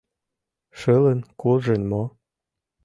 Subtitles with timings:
[0.79, 2.03] Шылын куржын мо?»